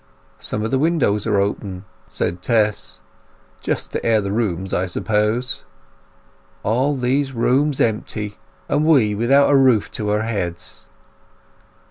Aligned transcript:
"Some 0.39 0.63
of 0.63 0.71
the 0.71 0.79
windows 0.79 1.27
are 1.27 1.39
open," 1.39 1.85
said 2.09 2.41
Tess. 2.41 3.01
"Just 3.61 3.91
to 3.91 4.03
air 4.03 4.19
the 4.19 4.31
rooms, 4.31 4.73
I 4.73 4.87
suppose." 4.87 5.63
"All 6.63 6.95
these 6.97 7.33
rooms 7.33 7.79
empty, 7.79 8.39
and 8.67 8.83
we 8.83 9.13
without 9.13 9.51
a 9.51 9.55
roof 9.55 9.91
to 9.91 10.09
our 10.09 10.23
heads!" 10.23 10.85